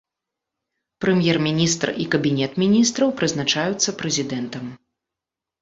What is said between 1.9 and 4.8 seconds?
і кабінет міністраў прызначаюцца прэзідэнтам.